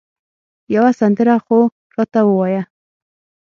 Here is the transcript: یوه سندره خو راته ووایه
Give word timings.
یوه 0.75 0.91
سندره 0.99 1.35
خو 1.45 1.59
راته 1.95 2.19
ووایه 2.25 2.63